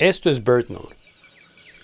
[0.00, 0.96] Esto es BirdNote.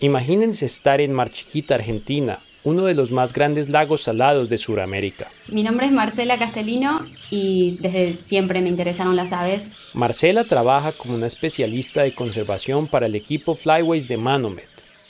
[0.01, 5.29] Imagínense estar en Mar Chiquita, Argentina, uno de los más grandes lagos salados de Sudamérica.
[5.49, 9.65] Mi nombre es Marcela Castellino y desde siempre me interesaron las aves.
[9.93, 14.65] Marcela trabaja como una especialista de conservación para el equipo Flyways de Manomet.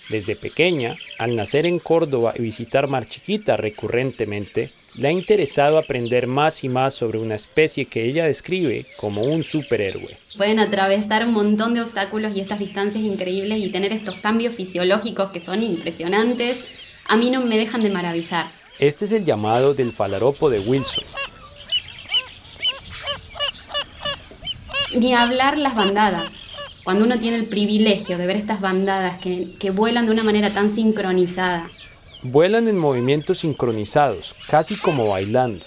[0.08, 6.26] Desde pequeña, al nacer en Córdoba y visitar Mar Chiquita recurrentemente, le ha interesado aprender
[6.26, 10.16] más y más sobre una especie que ella describe como un superhéroe.
[10.36, 15.30] Pueden atravesar un montón de obstáculos y estas distancias increíbles y tener estos cambios fisiológicos
[15.30, 16.64] que son impresionantes
[17.08, 18.46] a mí no me dejan de maravillar.
[18.78, 21.04] Este es el llamado del falaropo de Wilson.
[24.98, 26.32] Ni hablar las bandadas.
[26.84, 30.50] Cuando uno tiene el privilegio de ver estas bandadas que, que vuelan de una manera
[30.50, 31.68] tan sincronizada.
[32.22, 35.64] Vuelan en movimientos sincronizados, casi como bailando.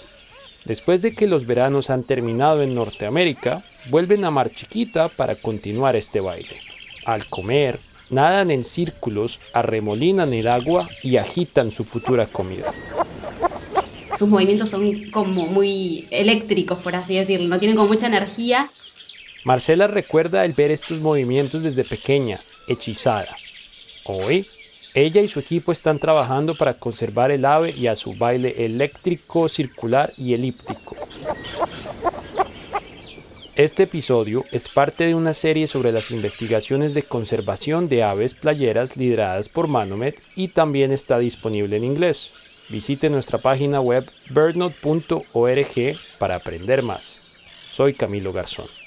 [0.64, 5.96] Después de que los veranos han terminado en Norteamérica, vuelven a Mar Chiquita para continuar
[5.96, 6.60] este baile.
[7.06, 12.72] Al comer, nadan en círculos, arremolinan el agua y agitan su futura comida.
[14.18, 18.68] Sus movimientos son como muy eléctricos, por así decirlo, no tienen como mucha energía.
[19.44, 22.38] Marcela recuerda el ver estos movimientos desde pequeña,
[22.68, 23.34] hechizada.
[24.04, 24.46] Hoy,
[24.94, 29.48] ella y su equipo están trabajando para conservar el ave y a su baile eléctrico,
[29.48, 30.96] circular y elíptico.
[33.56, 38.96] Este episodio es parte de una serie sobre las investigaciones de conservación de aves playeras
[38.96, 42.32] lideradas por Manomet y también está disponible en inglés.
[42.70, 47.18] Visite nuestra página web birdnote.org para aprender más.
[47.70, 48.79] Soy Camilo Garzón.